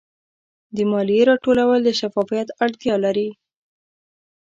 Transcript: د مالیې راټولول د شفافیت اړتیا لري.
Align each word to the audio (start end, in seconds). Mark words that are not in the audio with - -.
د 0.75 0.77
مالیې 0.91 1.21
راټولول 1.29 1.79
د 1.83 1.89
شفافیت 1.99 2.47
اړتیا 2.65 2.95
لري. 3.05 3.29